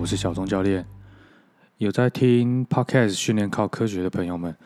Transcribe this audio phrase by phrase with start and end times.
[0.00, 0.82] 我是小钟教练。
[1.76, 4.56] 有在听 Podcast 训练靠科学的朋友们，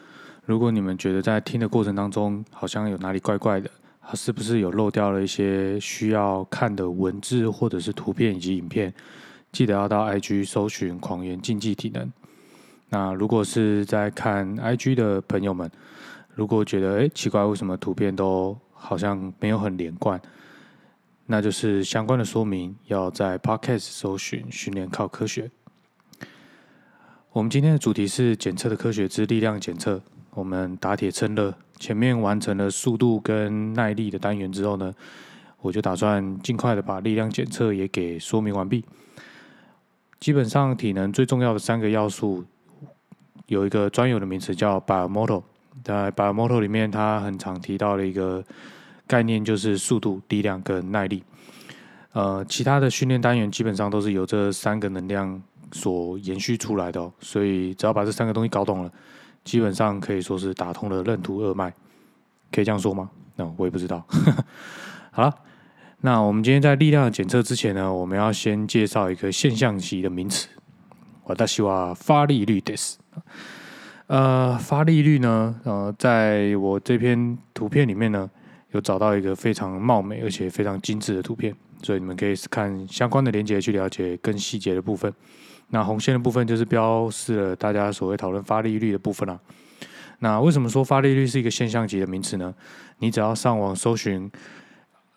[0.46, 3.68] 如果你们觉得在听的过程当中好像有哪里怪怪的，
[4.14, 8.94] 是不是有漏掉了一些需要看的文字或者是图片以及影片？
[9.50, 12.12] 记得要到 IG 搜寻“狂言竞技体能”。
[12.88, 15.68] 那如果是在看 IG 的朋友们，
[16.36, 20.20] 如果觉得诶奇怪，为什么图片都好像没有很连贯？
[21.26, 25.50] 那就是相关的说明，要在 Podcast 搜寻“训练靠科学”。
[27.32, 30.02] 我们今天的主题是检测的科学之力量检测。
[30.34, 34.94] 我们打铁趁热，前面完成了速度跟耐力的单元之后呢，
[35.62, 38.84] 我就打算尽快的把力量检测也给说明完毕。
[40.20, 42.44] 基本上，体能最重要的三个要素
[43.46, 45.42] 有一个专有的名词叫 Biomotor，
[45.82, 48.44] 在 Biomotor 里面，它很常提到的一个。
[49.06, 51.22] 概念就是速度、力量跟耐力。
[52.12, 58.90] 呃，其他的训练单元基本上都是由这三个能量所延续出来的哦，所以只要把这三个东西搞懂了，
[59.42, 61.74] 基本上可以说是打通了任督二脉，
[62.52, 63.10] 可以这样说吗？
[63.34, 64.06] 那我也不知道。
[65.10, 65.34] 好了，
[66.02, 70.46] 那我们今天在力量检测之前呢，我们要先介绍一个现象级的名词，
[71.24, 72.98] 我大希望发力率 this。
[74.06, 78.30] 呃，发力率呢，呃，在我这篇图片里面呢。
[78.74, 85.12] 有找到一个非常貌美而且非常精致的图片，所以你们可以看相关的连接去了解更细节的部分。
[85.68, 89.40] 那红线的部分就是标示了大家所谓讨论发力率的部分了。
[90.18, 92.52] 那为什么说发力率是一个现象级的名词呢？
[92.98, 94.30] 你只要上网搜寻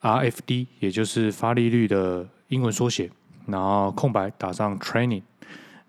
[0.01, 3.09] RFD，也就是发力率的英文缩写，
[3.47, 5.23] 然后空白打上 training，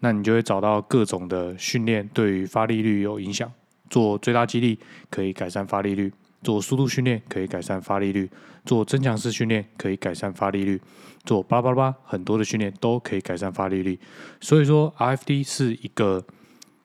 [0.00, 3.50] 那你就会找到各种的训练对于发力率有影响。
[3.90, 4.78] 做最大激励
[5.10, 6.12] 可以改善发力率。
[6.42, 8.30] 做速度训练可以改善发力率，
[8.64, 10.80] 做增强式训练可以改善发力率，
[11.24, 13.98] 做巴拉巴拉巴很多的训练都可以改善发力率。
[14.40, 16.24] 所以说，RFD 是一个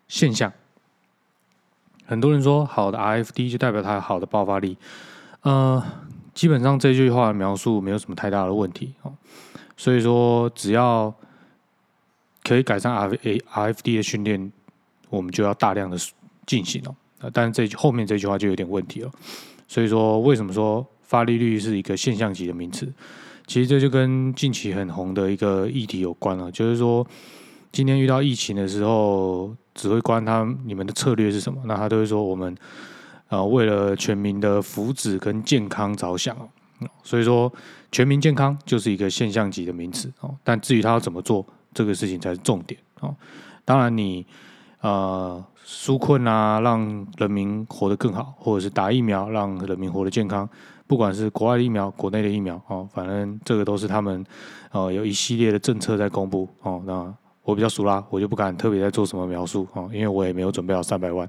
[0.08, 0.52] 现象。
[2.06, 4.78] 很多人说好的 RFD 就代表它有好的爆发力，
[5.42, 5.82] 呃，
[6.34, 9.14] 基本上这句话描述没有什么太大的问题哦。
[9.78, 11.14] 所以说，只要
[12.44, 14.52] 可以改善 RF RFD 的训练，
[15.10, 15.98] 我们就要大量的
[16.46, 16.96] 进行哦。
[17.32, 19.12] 但这后面这句话就有点问题了，
[19.68, 22.92] 所以说为什么说发力率是一个现象级的名词？
[23.46, 27.06] 其实这就跟近期很红的一个议题有关了，就是说
[27.72, 31.62] 今天遇到疫情的时候，指挥官他你们的策略是什么？
[31.66, 32.56] 那他都会说我们
[33.30, 36.36] 呃为了全民的福祉跟健康着想，
[37.04, 37.52] 所以说
[37.92, 40.36] 全民健康就是一个现象级的名词哦。
[40.44, 43.16] 但至于他要怎么做，这个事情才是重点哦。
[43.66, 44.26] 当然你。
[44.84, 50.48] 呃，纾困啊，让人民活得更好，或者是打疫苗让人民活得健康，
[50.86, 54.22] 不管是国外的疫苗、国内的疫苗哦，反正这个都是他们
[54.72, 56.84] 呃有一系列的政策在公布哦。
[56.86, 61.28] 那我比较熟啦，我就不敢特别在做什么描述哦，因为我也没有准备好三百万。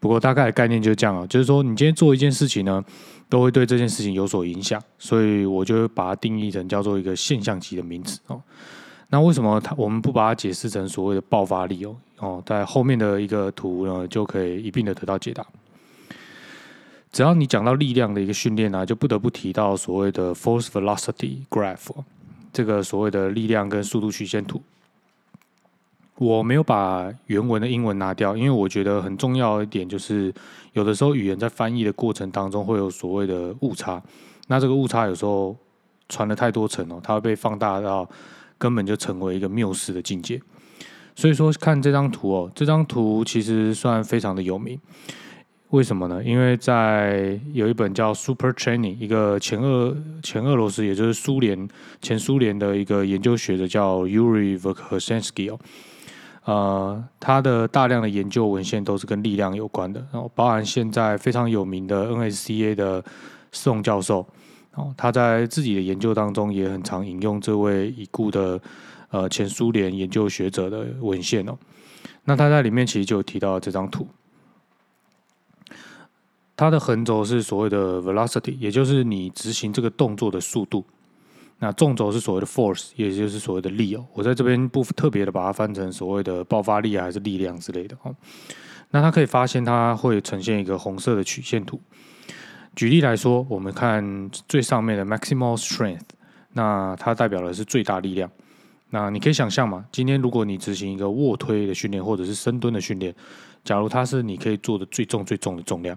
[0.00, 2.82] 不过大概的概念就是这样啊，就是说你今天做一件事情呢，
[3.28, 8.40] 都会对这件事情有所影响，所以我就把它定义成叫做一个现象级的名词哦。
[9.10, 11.94] 那为什么它我们不把它解释成所谓的爆发力哦？
[12.20, 15.46] 哦，在后面的一个图呢，就可以一并的得到解答。
[17.10, 21.88] 只要你讲到力量的一个训练呢，就不得不提到所谓的 force velocity graph
[22.52, 24.60] 这个所谓的力量跟速度曲线图。
[26.16, 30.34] 我没有把原文的英文拿掉，因为我觉得很重要一点就是，
[30.72, 34.02] 有的时候语言在翻译的过程当中会有所谓的误差。
[34.48, 35.56] 那这个误差有时候
[36.08, 38.08] 传了太多层哦，它会被放大到。
[38.60, 40.42] 根本就成为一个谬视的境界，
[41.18, 44.78] 所以说看这张图哦，这张图其实算非常的有名。
[45.70, 46.22] 为什么呢？
[46.22, 51.68] 因为在有一本叫《Super Training》，一个前俄前俄罗斯，也就是苏联
[52.00, 55.58] 前苏联的一个研究学者叫 Yuri Verkhoshansky 哦，
[56.44, 63.04] 呃，他的大量的研究文献都是跟力量有关的，然后包含现在非常有名的 NSCA 的
[63.50, 64.24] 宋教授。
[64.76, 68.60] 哦，他在自己的研究当中也很常引用这位已故的
[69.10, 71.56] 呃前苏联研究学者的文献哦。
[72.24, 74.06] 那他在里面其实就有提到这张图，
[76.56, 80.84] 它的横轴是所谓的 velocity，也就是你执行这个动作的速度。
[81.60, 84.06] 那纵轴是所谓的 force，也就是所谓的力哦。
[84.12, 88.14] 我在这边不特别的把它翻成所谓的爆发力啊，还是力量之类的哦。
[88.90, 91.80] 那它可以发现，它会呈现一个红色的曲线图。
[92.76, 96.00] 举例来说，我们看最上面的 maximal strength，
[96.52, 98.30] 那它代表的是最大力量。
[98.90, 103.14] 那你可以想象嘛，今天如果你执行一个卧推的训练，或者是深蹲的训练，
[103.62, 105.96] 假如它是你可以做的最重最重的重量，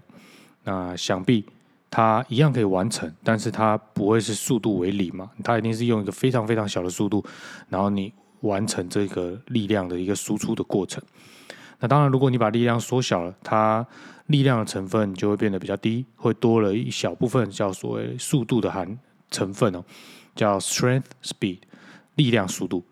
[0.64, 1.44] 那想必
[1.90, 5.30] 它一样可以完成，但是它不会是速度为零嘛？
[5.42, 7.24] 它一定是用一个非常非常小的速度，
[7.68, 11.02] 然后你完成这个力量的一个输出的过程。
[11.80, 13.86] 那当然，如果你把力量缩小了，它
[14.26, 18.98] 力量的成分就会变得比较低，会多了一小部分叫所谓速度的含
[19.30, 19.82] 成分哦，
[20.36, 21.58] 叫 strength speed
[22.16, 22.84] 力量速度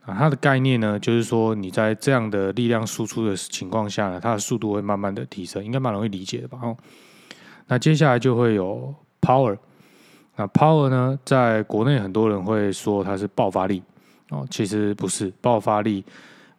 [0.00, 0.14] 啊。
[0.18, 6.58] 它的概念呢，就是说你在这样的力量输出的情况下呢，它的速度会慢慢的提升，应该蛮容易理解的吧？
[6.62, 6.76] 哦，
[7.68, 9.56] 那接下来就会有 power。
[10.36, 13.82] 那 power 呢，在国内很多人会说它是爆发力
[14.30, 16.04] 哦，其实不是爆发力。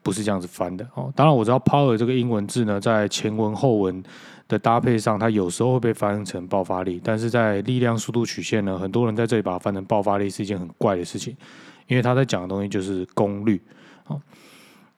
[0.05, 1.11] 不是这样子翻的哦。
[1.15, 4.03] 当然我知道 power 这个英文字呢，在前文后文
[4.47, 7.01] 的搭配上，它有时候会被翻成爆发力。
[7.03, 11.35] 但是在力量速度曲线呢，很多人在这里把它翻成爆发力是一件很怪的事情，
[11.87, 13.61] 因为他在讲的东西就是功率。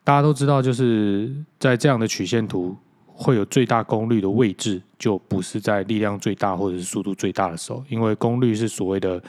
[0.03, 2.75] 大家都知道，就是在这样的曲线图
[3.05, 9.21] 会有最大功率的位置，就不是在力量最大或者是速度最大的时候，因为功率是所谓的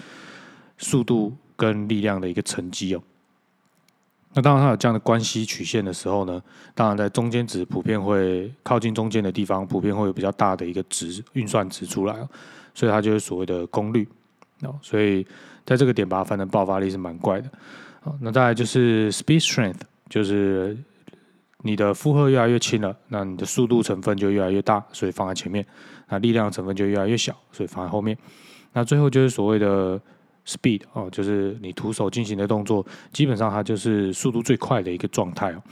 [0.76, 3.02] 速度跟力量的一个乘积哦。
[4.34, 6.40] 那当然，它有这样的关系曲线的时候呢，
[6.75, 12.14] 当然在中间值普遍会靠近中间的地方，普遍会有比较大的一个值运算值出来
[12.75, 14.06] 所以它就是所谓的功率
[14.62, 14.78] 哦。
[14.81, 15.26] 所以
[15.69, 17.49] 在这个点吧，反正爆发力是蛮怪的
[18.00, 18.17] 好。
[18.20, 20.76] 那再来就是 speed strength，就是
[21.62, 25.62] 你的负荷越来越轻了，那你的速度成分就越来越大，所以放在前面；
[26.09, 28.17] 那力量成分就越来越小，所以放在后面。
[28.73, 30.00] 那最后就是所谓的。
[30.49, 35.62] Speed 哦，就是你徒手进行的动作，基本上它就是速度最快的一个状态哦。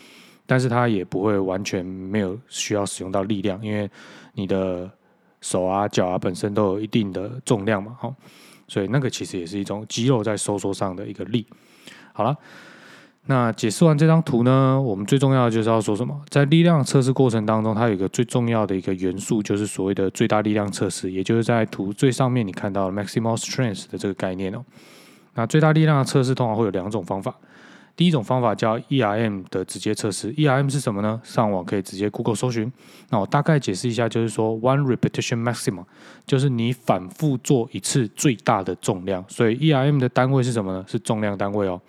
[0.44, 3.90] 但是它也不会完全没有需要使用到力量，因为
[4.34, 4.90] 你的
[5.40, 8.14] 手啊、脚啊本身都有一定的重量嘛，哈。
[8.68, 11.46] 所以那个其实也是一种肌肉在收缩上的一个力。
[12.12, 12.36] 好了。
[13.28, 16.16] 那解释完这张图呢，我们最重要的就是要说什么？
[16.28, 24.64] 在力量测试过程当中，它有一个最重要的一个元素，就是所谓的最大力量测试，也就是在图最上面你看到 maximum strength 的这个概念哦。
[25.34, 27.34] 那最大力量的测试通常会有两种方法，
[27.96, 30.30] 第一种方法叫 ERM 的直接测试。
[30.34, 31.18] ERM 是什么呢？
[31.24, 32.70] 上网可以直接 Google 搜寻。
[33.08, 35.84] 那我大概解释一下，就是说 one repetition maximum，
[36.26, 39.24] 就是你反复做一次最大的重量。
[39.28, 40.84] 所以 ERM 的单位是什么呢？
[40.86, 41.80] 是重量单位哦。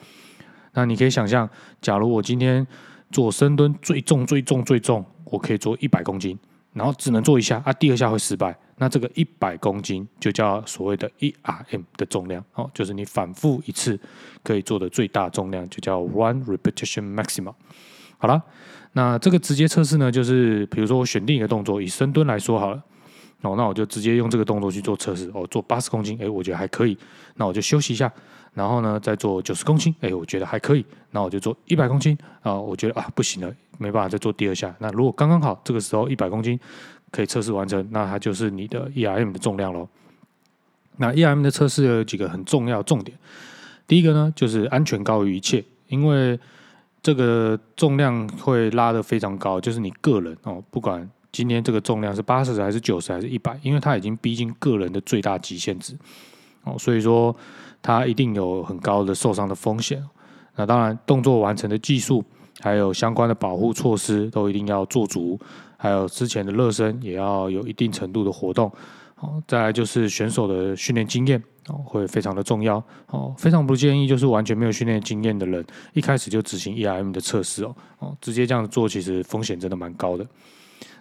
[0.73, 1.49] 那你可以想象，
[1.81, 2.65] 假如我今天
[3.11, 6.39] 做深蹲最重、最重、最重，我可以做一百公斤，
[6.77, 8.55] 然后只能做一下啊，第二下会失败。
[8.77, 13.99] 那这个一百公斤就叫所谓的 ERM 的重量哦，就是你反复一次
[14.43, 17.55] 可以做的最大重量，就叫 One Repetition Maximum。
[18.19, 18.39] 好了，
[18.93, 22.83] 那这个直接测试呢，就是比如说我选定一个动作，以深蹲来说好了，
[23.41, 26.95] 哦，那我就直接用这个动作去做测试哦，做八十公斤，哎，我觉得还可以，
[27.35, 28.11] 那我就休息一下。
[28.53, 30.83] 然后呢，再做九十公斤，哎，我觉得还可以。
[31.11, 34.75] 那我就做一百公斤啊，我觉得啊不行了，没办法再做第二下。
[34.79, 36.59] 那如果刚刚好，这个时候一百公斤
[37.11, 39.87] 可以测试完成，那它就是你的 ERM 的重量喽。
[40.97, 43.17] 那 ERM 的测试有几个很重要重点，
[43.87, 46.39] 第一个呢就是安全高于一切，因为
[47.01, 55.97] 这个重量会拉得非常高，就是你个人哦，不管今天这个重量是八十还是九十还是一百，因为它已经逼近个人的最大极限值
[56.63, 57.35] 哦，所以说。
[57.79, 60.03] 它一定有很高的受伤的风险，
[60.55, 62.25] 那当然动作完成的技术，
[62.59, 65.39] 还有相关的保护措施都一定要做足，
[65.77, 68.71] 还有之前的热身也要有一定程度的活动，
[69.19, 80.25] 哦，再来就是选手的训练经验哦，会非常的重要哦，非常不建议就是完全没有训练经验的人一开始就执行 ERM 的测试哦，哦，直接这样做其实风险真的蛮高的。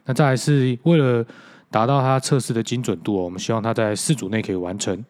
[0.05, 1.25] 那再来是为了
[1.71, 5.05] 达到它测试的精准度哦，我们希望它在四组内可以完成。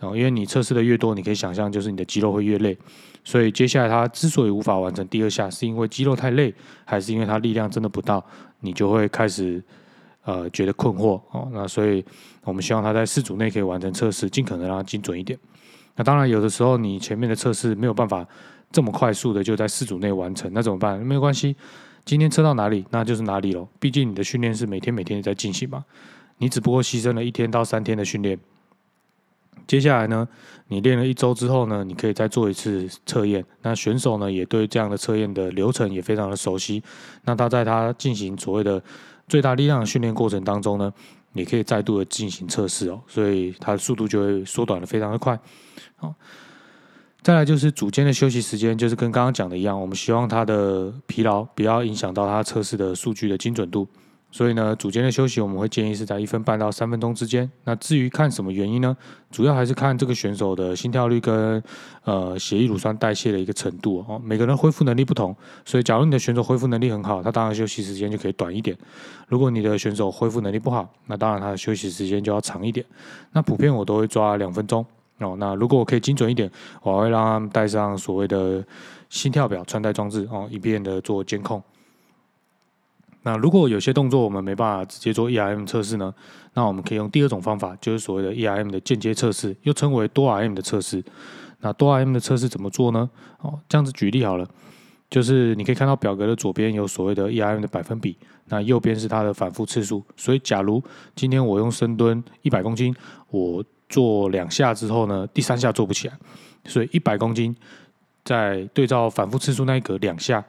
[0.00, 2.76] 哦，因为你测试的越多，你可以想象，就是你的肌肉会越累。
[3.24, 8.24] 所以接下来他之所以无法完成第二下，是因为肌肉太累，还是因为他力量真的不到？
[8.60, 9.62] 你就会开始
[10.24, 11.48] 呃觉得困惑哦。
[11.52, 12.04] 那所以
[12.44, 15.38] 我们希望他在四组内可以完成测试，尽可能让它精准一点。
[15.96, 18.24] 那当然有的时候你前面的测试没有办法
[18.70, 20.98] 这么快速的就在四组内完成，那怎么办？
[21.00, 21.56] 没有关系，
[22.04, 23.68] 今天测到哪里那就是哪里喽。
[23.80, 25.84] 毕竟你的训练是每天每天在进行嘛，
[26.38, 28.38] 你只不过牺牲了一天到三天的训练。
[29.66, 30.26] 接下来呢，
[30.68, 33.44] 你练了一周之后呢，你可以再做一次测验。
[33.62, 36.82] 那选手呢，也对这样的测验的流程也非常的熟悉。
[37.24, 38.82] 那他在他进行所谓的
[39.28, 40.92] 最大力量训练过程当中呢，
[41.34, 45.38] 也可以再度的进行测试哦，所以他的速度就会缩短的非常的快。
[45.96, 46.14] 好，
[47.22, 53.86] 再来就是组间的休息时间，就是跟刚刚讲的一样，我们希望他的疲劳不要影响到他测试的数据的精准度。
[54.30, 57.50] 所以呢，组间的休息我们会建议是在一分半到三分钟之间。
[57.64, 58.94] 那至于看什么原因呢？
[59.30, 61.62] 主要还是看这个选手的心跳率跟
[62.04, 64.20] 呃血液乳酸代谢的一个程度哦。
[64.22, 68.76] 每个人恢复能力不同，所以假如你的选手恢复能力很好，他当然休息时间就可以短一点。
[69.28, 72.84] 如果你的选手恢复能力不好，那当然他的休息时间就要长一点。
[73.32, 74.84] 那普遍我都会抓两分钟
[75.20, 75.34] 哦。
[75.38, 76.50] 那如果我可以精准一点，
[76.82, 78.62] 我会让他们带上所谓的
[79.08, 81.62] 心跳表穿戴装置哦，以便的做监控。
[83.22, 86.14] 那如果有些动作我们没办法直接做 ERM 测试呢？
[86.54, 91.04] 那我们可以用第二种方法，就是所谓的 ERM 的间接测试，又称为多 RM 的测试。
[91.60, 93.10] 那多 RM 的测试怎么做呢？
[93.40, 94.48] 哦，这样子举例好了，
[95.10, 100.04] 就是你可以看到表格的左边有所谓的 ERM 的百分比，那右边是它的反复次数。
[100.16, 100.82] 所以，假如
[101.14, 102.94] 今天我用深蹲一百公斤，
[103.30, 106.14] 我做两下之后呢，第三下做不起来，
[106.64, 107.54] 所以一百公斤
[108.24, 110.44] 在对照反复次数那一格两下。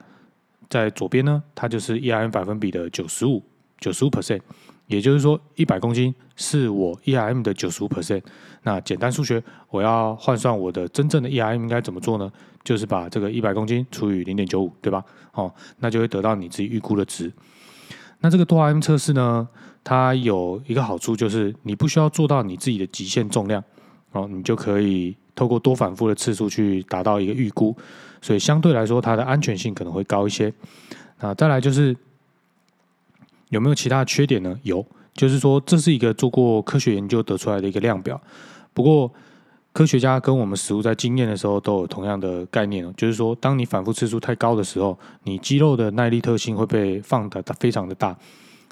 [0.70, 3.42] 在左边呢，它就是 ERM 百分比的九十五，
[3.78, 4.40] 九十五 percent，
[4.86, 8.22] 也就是说一百公斤是我 ERM 的九十五 percent。
[8.62, 12.30] 那简单数学，我要换算我的真正的 ERM 应该怎么做呢？
[12.62, 15.02] 就是把这个一百公斤除以零点九五，对吧？
[15.32, 17.32] 哦，那就会得到你自己预估的值。
[18.20, 19.48] 那这个多 RM 测试呢，
[19.82, 23.64] 它有一个好处就是你不需要做到你自己的极限重量，
[24.12, 27.76] 哦，你就可以透过多反复的次数去达到一个预估。
[28.22, 30.52] 所以相对来说，它的安全性可能会高一些。
[31.20, 31.96] 那再来就是
[33.48, 34.58] 有没有其他的缺点呢？
[34.62, 34.84] 有，
[35.14, 38.20] 就是说这是一个做过科学研究得出来的一个量表。
[38.72, 39.10] 不过
[39.72, 48.16] 科学家跟我们实物在经验的时候都有同样的概念哦，就是说当你反复次数太高的时候，你肌肉的耐力特性会被放的非常的大，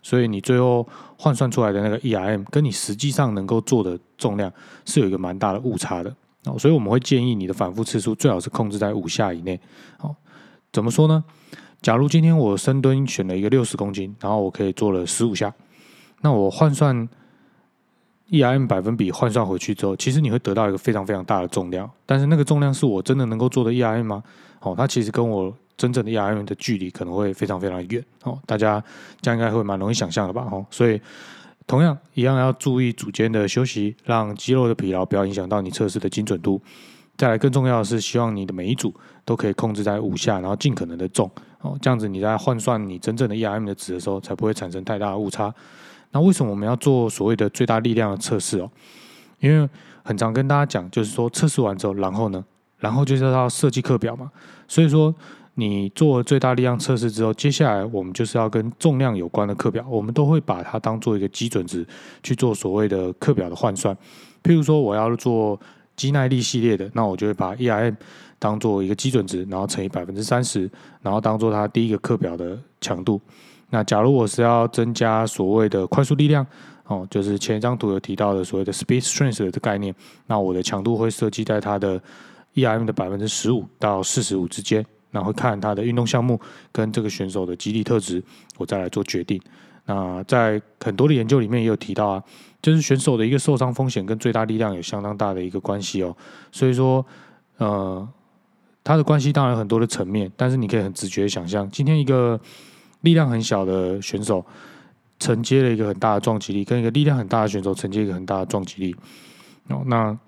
[0.02, 0.86] 所以你最后
[1.16, 4.52] 换算出来的那个 ERM 跟你实际上能够做的重量
[4.84, 6.14] 是有一个蛮大的误差的。
[6.44, 9.60] 哦，所以我们会建议你的反复次数最好是控制在五下以内。
[10.00, 10.14] 哦，
[10.72, 11.22] 怎么说呢？
[11.82, 15.52] 假如今天我深蹲选了一个六十公斤，然后我可以做了十五下，
[16.22, 17.08] 那我换算
[18.30, 21.90] ERM 百分比换算回去之后，其实你会得到一个非常非常大的重量。
[22.06, 24.22] 但是那个重量是我真的能够做的 ERM 吗？
[24.60, 28.04] 哦，它其实跟我真正的 ERM 的距离可能会非常非常远。
[28.24, 28.82] 哦，大家
[29.20, 30.48] 这样应该会蛮容易想象的吧？
[30.50, 31.00] 哦，所以。
[31.68, 36.60] 同样一样要注意组间的休息，让肌肉的疲劳不要影响到你测试的精准度。
[37.16, 38.92] 再来更重要的是，希望你的每一组
[39.24, 45.54] 都可以控制在五下，然后尽可能的重哦，这样子你在换算你真正的 ERM 的值的时候，才不会产生太大的误差。
[46.10, 48.70] 那为什么我们要做所谓的最大力量的测试哦？
[49.40, 49.68] 因为
[50.02, 52.42] 很常跟大家讲，就是说测试完之后，然后呢，
[52.78, 54.32] 然后就是要设计课表嘛，
[54.66, 55.14] 所以说。
[55.60, 61.84] 你做最大力量测试之后，接下来我们就是要跟重量有关的课表，我们都会把它当做一个基准值
[62.22, 63.92] 去做所谓的课表的换算。
[64.44, 65.58] 譬如说，我要做
[65.96, 67.96] 肌耐力系列的，那我就会把 EIM
[68.38, 70.70] 当做一个基准值，然后乘以百分之三十，
[71.02, 73.20] 然后当做它第一个课表的强度。
[73.70, 76.46] 那假如我是要增加所谓的快速力量，
[76.86, 79.92] 哦，就是前一张图有提到的所谓的 Speed Strength 的概念，
[80.28, 82.00] 那我的强度会设计在它的
[82.54, 84.86] EIM 的百分之十五到四十五之间。
[85.10, 88.22] 然后看他的运动项目跟这个选手的肌力特质，
[88.56, 89.40] 我再来做决定。
[89.86, 92.22] 那在很多的研究里面也有提到啊，
[92.60, 96.14] 就是选手的一个受伤风险跟最大力量有相当大的一个关系哦。
[96.52, 97.04] 所以说，
[97.56, 98.06] 呃，
[98.84, 102.38] 它的关系当然有很多的层面，但是你可以很直觉的想象，今天一个
[103.00, 104.44] 力量很小的选手
[105.18, 108.94] 承接了一个很大的撞击力，跟一个力量很大的选手承接一个很大的撞击力，
[109.68, 110.18] 哦，那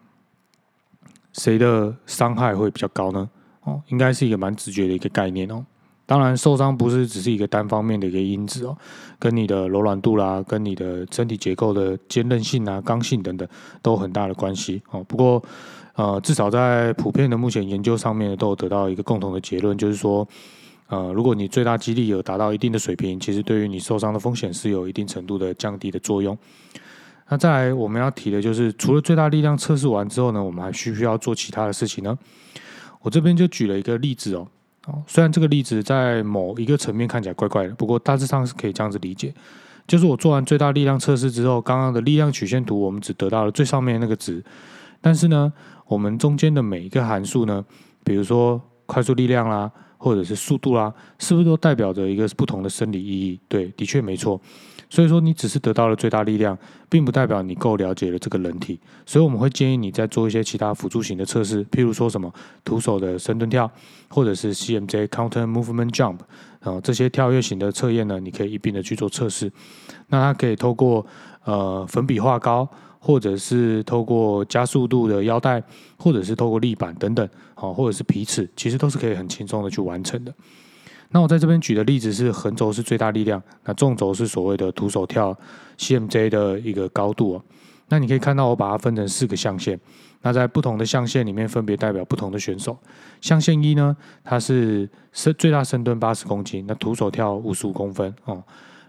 [1.35, 3.29] 谁的伤害会比较高呢？
[3.89, 5.65] 应该是一个蛮直觉的一个概念哦。
[6.07, 8.77] 当然，受伤不是只是一个单方面的一个因子哦，
[9.17, 13.47] 跟你的柔软度啦，跟你的身体结构的坚韧性啊、刚性等等，
[13.81, 15.05] 都有很大的关系哦。
[15.05, 15.41] 不过，
[15.95, 20.27] 呃，至少在普遍的目前研究上面，都有得到一个共同的结论，就是说，
[20.89, 26.37] 呃，如果你最大肌力有达到一定的水平，其实对于你受伤的风险是有一定程度的降低的作用。
[27.29, 32.19] 那再来，我们要提的就是，除了最大力量测试完之后呢，我们还需不需要做其他的事情呢？
[33.03, 34.47] 我这边就举了一个例子哦，
[34.87, 39.33] 哦，虽然这个例子在某一个层面看起来怪怪的，不过大致上是可以这样子理解，
[39.87, 44.45] 就是我做完最大力量测试之后，刚刚的力量曲线图我们只得到了最上面那个值，
[45.01, 45.53] 但是呢，
[45.87, 47.65] 我们中间的每一个函数呢，
[48.05, 53.41] 比如说快速力量啦，或者是速度啦，是不是都代表着一个不同的生理意义？
[53.49, 54.41] 对，的确没错。
[54.91, 58.79] 所以说，你只是得到了最大力量，并不代表你够了解了这个人体。
[59.07, 62.31] 所以我们会建议你再做一些其他辅助型的测试，譬如说什么
[62.65, 63.71] 徒手的深蹲跳，
[64.09, 66.19] 或者是 CMJ Counter Movement Jump，
[66.61, 69.51] 然后这些跳跃型的测验呢，你可以一并的去做测试。
[70.09, 71.07] 那它可以透过
[71.45, 72.69] 呃粉笔画高，
[72.99, 75.63] 或者是透过加速度的腰带，
[75.97, 80.35] 或者是透过立板等等，好，或者是皮尺，其实都是可以很轻松的去完成的。
[81.11, 85.37] 那我在这边举的例子是横轴是最大力量，那纵轴是所谓的徒手跳
[85.79, 87.45] CMJ 的一个高度哦。
[87.89, 89.79] 那你可以看到我把它分成四个象限，
[90.23, 92.79] 那在不同的象限里面分别代表不同的选手。
[93.21, 98.43] 象限一呢，它是深最大深蹲八十公斤，那徒手跳五十五公分哦。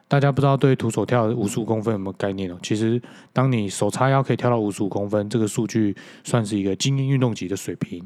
[0.08, 2.58] 大家不知道对徒手跳五十五公分有没有概念哦？
[2.62, 3.02] 其实，
[3.34, 8.06] 当你手叉腰可以跳到五十五公分，这个数据算是一个精英运动级的水平。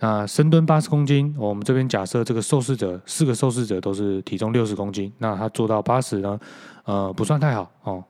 [0.00, 6.40] 那深蹲八十公斤，我们这边假设这个受试者四个受试者都是体重六十公斤，那他做到八十呢？
[6.84, 8.02] 呃，不算太好哦。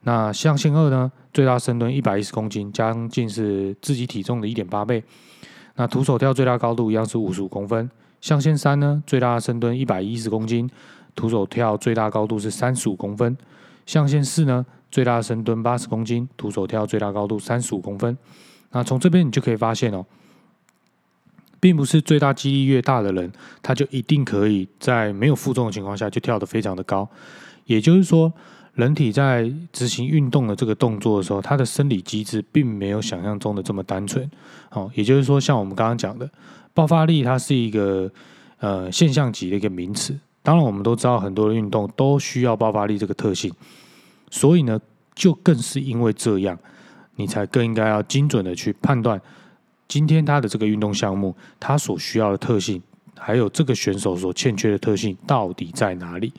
[0.00, 1.12] 那象限二呢？
[1.32, 5.04] 最大深蹲一百一十公斤，将近是自己体重的一点八倍。
[5.74, 7.90] 那徒手跳最大高度一样是五十五公分。
[8.20, 9.02] 象限三呢？
[9.06, 10.68] 最大深蹲一百一十公斤。
[11.14, 13.36] 徒手跳最大高度是三十五公分，
[13.86, 18.16] 象限四呢，最大深蹲八十公斤，徒手跳最大高度三十五公分。
[18.70, 20.04] 那从这边你就可以发现哦，
[21.60, 23.30] 并不是最大肌力越大的人，
[23.62, 27.08] 他就一定可以在没有负重的情况下就跳得非常的高。
[27.64, 28.32] 也就是说，
[28.74, 34.30] 人体在执行运动的这个动作的时候，它的生理机制并没有想象中的这么单纯。
[34.70, 36.30] 哦，也就是说，像我们刚刚讲的，
[36.74, 38.10] 爆发力它是一个
[38.58, 40.16] 呃现象级的一个名词。
[40.42, 43.52] 当然，我们都知道很多的运动都需要爆发力这个特性，
[44.30, 44.78] 所以呢，
[45.14, 46.56] 就更是因为这样，
[47.16, 49.20] 你才更应该要精准的去判断
[49.88, 52.82] 今天他的这个运动项目，他所需要的特性，
[53.18, 56.32] 还有这个选手所欠缺的特性到底在哪里，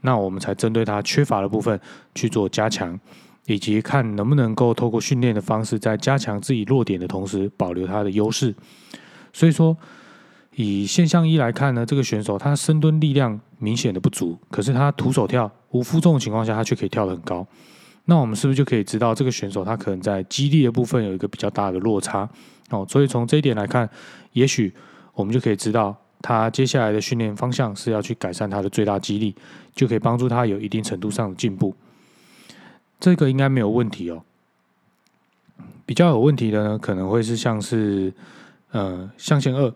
[0.00, 1.80] 那我们才针对他缺乏的部分
[2.14, 2.98] 去做加强，
[3.46, 8.54] 以及看能不能够透过训练的方式，在加强自己弱点的同时，保留他的优势。
[9.32, 9.76] 所以说。
[10.58, 17.46] 以现象一来看呢，这个选手他深蹲力量明显的不足，可是他徒手跳无负重的情况下，他却可以跳得很高。
[18.06, 22.26] 那我们是不是就可以知道这个选手他可能在肌力的部分有一个比较大的落差？
[22.70, 23.88] 哦，所以从这一点来看，
[24.32, 24.72] 也许
[25.14, 29.34] 我们就可以知道他接下来的训练方向是要去改善他的最大肌力，
[29.74, 31.74] 就可以帮助他有一定程度上的进步。
[32.98, 34.22] 这个应该没有问题哦。
[35.84, 38.12] 比较有问题的呢，可能会是像是
[38.72, 39.72] 呃象限二。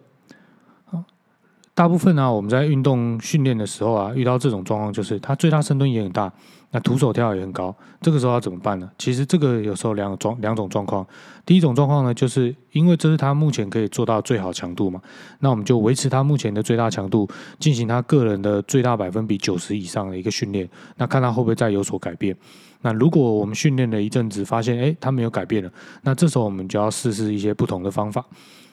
[1.80, 6.30] 大部分呢，我们在运动训练的时候啊，遇到这种状况，就是他最大深蹲也很大，
[6.72, 8.90] 那徒手跳也很高，这个时候要怎么办呢？
[8.98, 11.06] 其实这个有时候两状两种状况，
[11.46, 15.00] 第一种状况呢，就是因为这是他目前可以做到最好强度嘛，
[15.38, 17.26] 那我们就维持他目前的最大强度，
[17.58, 22.36] 进行他个人的最大百分比九十以上的一个训练，那看他会不会再有所改变。
[22.82, 28.22] 那如果我们训练了一阵子，发现诶他没有改变了，那这时候我们就要试试一些不同的方法。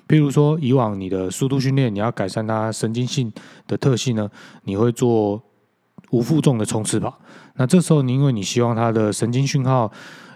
[0.08, 3.32] 譬如说，以往你的速度训练，你要改善它神经性
[3.68, 4.30] 的特性呢，
[4.64, 5.42] 你会做
[6.12, 7.20] 无负重的冲刺跑。
[7.56, 9.92] 那这时候，你因为你希望它的神经讯号，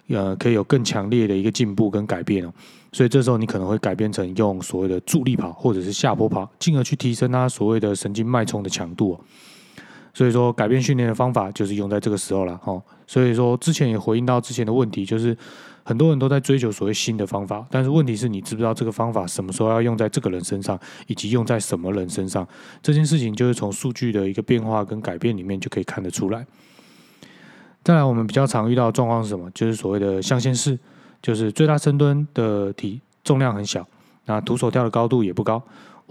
[0.09, 2.53] 呃，可以有更强烈的一个进步跟改变哦，
[2.91, 9.19] 所以这时候你可能会改变成用所谓的助力跑或者是下坡跑，进而去提升它所谓的神经脉冲的强度哦。
[10.13, 12.83] 所以说，改变训练的方法就是用在这个时候了哦。
[13.07, 15.37] 所以说，之前也回应到之前的问题，就是。
[15.91, 22.47] 很多人都在追求所谓新的方法，但是问题是你知不知道这个方法什么时候要用在这个人身上，以及用在什么人身上？
[22.81, 26.47] 这件事情就是从数据的一个变化跟改变里面就可以看得出来。
[27.83, 29.51] 再来，我们比较常遇到的状况是什么？
[29.51, 30.79] 就是所谓的象限式，
[31.21, 33.85] 就是最大深蹲的体重量很小，
[34.27, 35.61] 那徒手跳的高度也不高。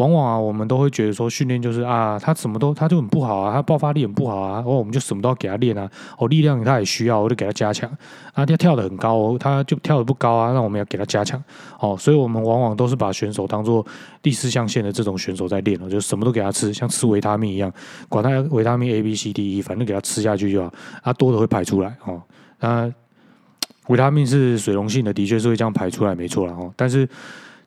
[0.01, 5.87] 往往啊，我们都会觉得说训练就是啊，他什么都他就很不好啊，他爆发力很不好啊，哦，我们就什么都要给他练啊，
[6.17, 7.87] 哦，力量他也需要，我就给他加强
[8.33, 11.43] 啊，他跳的很高，哦他就跳的不高啊，那我们要给他加强
[11.79, 13.87] 哦，所以我们往往都是把选手当做
[14.23, 17.71] 第四象限的这种选手在练了，就什么都给他吃，像吃维他命一样，
[18.09, 22.23] 管他维他命 A B C D E，反正给他吃下去就好，啊，多的会排出来哦，
[22.61, 22.91] 那
[23.89, 27.07] 维他命是水溶性的，的确是会这样排出来，没错了哦，但是。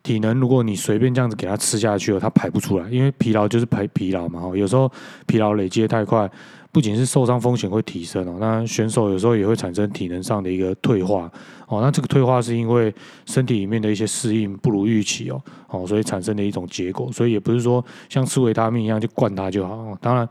[0.04, 4.42] 体能，如果你随便这样子给他吃下去了，他排不出来，因为疲劳就是排疲劳嘛。
[4.44, 4.92] 哦有时候
[5.26, 6.30] 疲劳累积的太快，
[6.72, 11.32] 不仅是受伤风险会提升哦，那选手有时候也会产生体能上的一个退化
[11.68, 11.82] 哦。
[11.82, 12.94] 那这个退化是因为
[13.26, 17.10] 身体里面的一些适应不如预期哦，哦，所以产生的一种结果。
[17.12, 19.98] 所以也不是说像吃维他命一样就灌它就好。
[20.02, 20.28] 当然。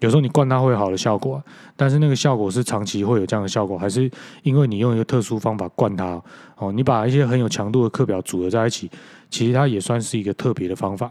[0.00, 1.42] 有时候你灌它会有好的效果，
[1.76, 4.10] 但是那个效果是长期会有这样的效果，还是
[4.42, 6.20] 因为你用一个特殊方法灌它？
[6.56, 8.90] 哦，你把一些很有强度的课表组合在一起，
[9.30, 11.10] 其实它也算是一个特别的方法。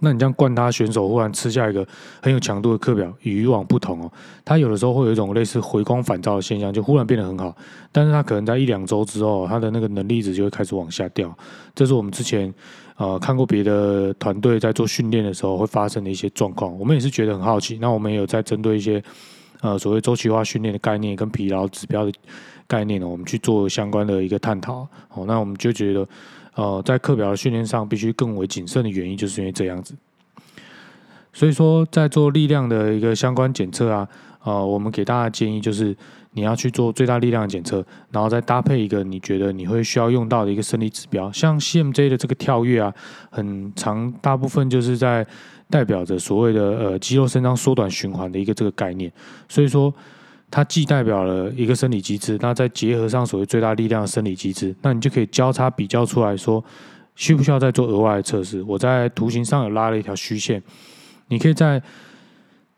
[0.00, 1.86] 那你这样灌他，选手忽然吃下一个
[2.22, 4.12] 很有强度的课表，与以往不同哦。
[4.44, 7.54] 他有的时候会有一种类似回光返照的现象，就忽然变得很好，
[7.90, 11.36] 但是他可能在一两周之后，他的那个能力值就会开始往下掉。
[11.74, 12.52] 这是我们之前
[12.96, 17.78] 呃看过别的团队在做训练的时候会发生的一些状况，我们也是觉得很好奇。
[17.80, 19.02] 那我们也有在针对一些
[19.62, 22.12] 呃所谓周期化训练的概念跟疲劳指标的
[22.68, 24.86] 概念呢，我们去做相关的一个探讨。
[25.14, 26.06] 哦，那我们就觉得。
[26.58, 29.94] 呃，在课表的训练上必须更为谨慎的原因，就是因为这样子。
[31.32, 34.08] 所以说，在做力量的一个相关检测啊，
[34.42, 35.96] 呃，我们给大家建议就是
[36.32, 42.92] 你要去做最大力量的检测，然后再搭配一个你觉得你会需要用到的一个生理指标，像 CMJ 的这个跳跃啊，
[43.30, 45.24] 很长，大部分就是在
[45.70, 49.12] 代表着所谓的呃肌肉伸张缩短循环的一个这个概念，
[49.48, 49.94] 所以说
[50.50, 56.64] 它既代表了一个生理机制，那再结合上所谓最大力量的生理机制，那你就可以交叉比较出来说，
[57.14, 58.62] 需不需要再做额外的测试？
[58.62, 60.62] 我在图形上有拉了一条虚线。
[61.28, 61.82] 你可以再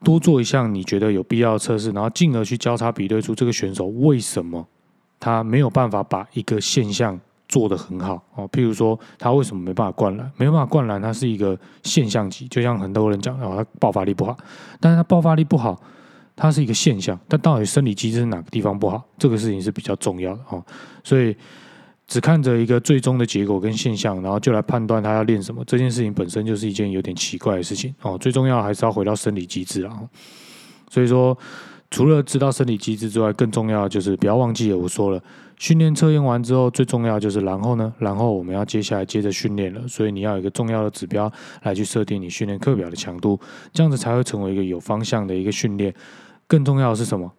[0.02, 4.66] 多做一项你觉得有必要测试，然后进而去交叉比对出这个选手为什么
[5.20, 8.48] 他没有办法把一个现象做得很好哦。
[8.50, 10.28] 譬如说他为什么没办法灌篮？
[10.36, 14.36] 没办法灌篮，他是一个现象级，就像很多人讲哦，他爆发力不好。
[14.80, 15.80] 但是他爆发力不好，
[16.34, 17.18] 它是一个现象。
[17.28, 19.04] 但到底生理机制哪个地方不好？
[19.18, 20.64] 这个事情是比较重要的哦。
[21.04, 21.36] 所以。
[22.12, 28.18] 只看着一个最终的结果跟现象，然后就来判断他要练什么，这件事情本身就是一件有点奇怪的事情哦。
[28.18, 29.96] 最重要还是要回到生理机制啊。
[30.90, 31.38] 所以说，
[31.88, 35.22] 除了知道生理机制之外，更重要就是不要忘记我说了，
[35.60, 39.86] 训练测验完之后，最重要就是然后呢，然后我们要接下来接着训练了。
[39.86, 41.30] 所以你要有一个重要的指标
[41.64, 43.38] 来去设定你训练课表的强度，
[43.70, 45.94] 这样子才会成为一个有方向的一个训练。
[46.46, 47.30] 更重要的是什么？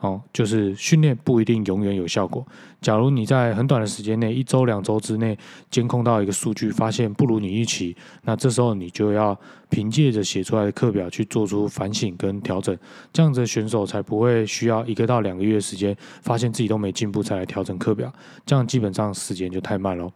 [0.00, 2.44] 哦，就是训练不一定永远有效果。
[2.80, 5.36] 假如你在很短的时间内，一周、两周之内
[5.70, 12.74] 监控到一个数据，发现不如你预期，那这时候你就要凭借着写出来的课表去做出反省跟调整，
[13.12, 18.10] 这样子选手才不会需要一个到两个月时间，发现自己都没进步才来调整课表，
[18.46, 20.10] 这样基本上时间就太慢了。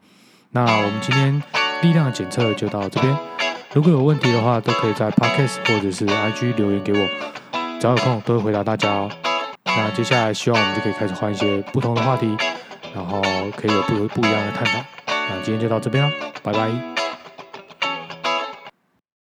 [0.53, 1.43] 那我们今天
[1.83, 3.15] 力量检测就到这边，
[3.75, 7.07] 如果有问题的话，都可以在 Podcast 或者是 IG 留言给我，
[7.79, 9.11] 只要有空都会回答大家哦。
[9.77, 12.37] 那接下来，希望我们就可以开始换一些不同的话题，
[12.95, 13.21] 然后
[13.57, 14.85] 可以有不不一样的探讨。
[15.07, 16.11] 那今天就到这边了，
[16.43, 16.94] 拜拜。